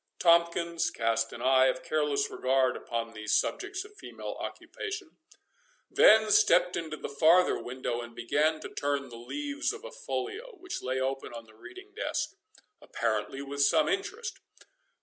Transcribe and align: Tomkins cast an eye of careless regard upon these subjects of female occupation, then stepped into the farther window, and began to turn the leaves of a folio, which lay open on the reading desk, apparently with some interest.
Tomkins 0.17 0.89
cast 0.89 1.31
an 1.31 1.43
eye 1.43 1.67
of 1.67 1.83
careless 1.83 2.27
regard 2.31 2.75
upon 2.75 3.13
these 3.13 3.35
subjects 3.39 3.85
of 3.85 3.95
female 3.95 4.35
occupation, 4.39 5.17
then 5.91 6.31
stepped 6.31 6.75
into 6.75 6.97
the 6.97 7.07
farther 7.07 7.61
window, 7.61 8.01
and 8.01 8.15
began 8.15 8.59
to 8.61 8.69
turn 8.69 9.09
the 9.09 9.15
leaves 9.15 9.71
of 9.71 9.85
a 9.85 9.91
folio, 9.91 10.53
which 10.55 10.81
lay 10.81 10.99
open 10.99 11.33
on 11.35 11.45
the 11.45 11.53
reading 11.53 11.93
desk, 11.93 12.31
apparently 12.81 13.43
with 13.43 13.61
some 13.61 13.87
interest. 13.87 14.39